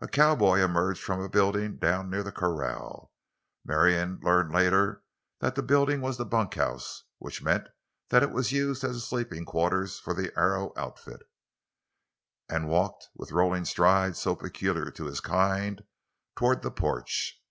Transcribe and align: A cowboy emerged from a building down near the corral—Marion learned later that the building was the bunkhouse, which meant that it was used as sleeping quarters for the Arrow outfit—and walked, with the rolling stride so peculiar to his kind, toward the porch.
A 0.00 0.06
cowboy 0.06 0.60
emerged 0.60 1.02
from 1.02 1.18
a 1.18 1.28
building 1.28 1.76
down 1.76 2.08
near 2.08 2.22
the 2.22 2.30
corral—Marion 2.30 4.20
learned 4.22 4.52
later 4.54 5.02
that 5.40 5.56
the 5.56 5.62
building 5.64 6.00
was 6.00 6.18
the 6.18 6.24
bunkhouse, 6.24 7.02
which 7.18 7.42
meant 7.42 7.66
that 8.10 8.22
it 8.22 8.30
was 8.30 8.52
used 8.52 8.84
as 8.84 9.02
sleeping 9.04 9.44
quarters 9.44 9.98
for 9.98 10.14
the 10.14 10.32
Arrow 10.38 10.72
outfit—and 10.76 12.68
walked, 12.68 13.08
with 13.16 13.30
the 13.30 13.34
rolling 13.34 13.64
stride 13.64 14.16
so 14.16 14.36
peculiar 14.36 14.88
to 14.92 15.06
his 15.06 15.18
kind, 15.18 15.82
toward 16.36 16.62
the 16.62 16.70
porch. 16.70 17.42